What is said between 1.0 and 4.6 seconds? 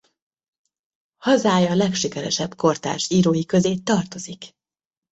Hazája legsikeresebb kortárs írói közé tartozik.